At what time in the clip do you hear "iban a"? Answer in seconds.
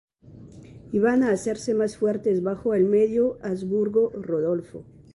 0.91-1.29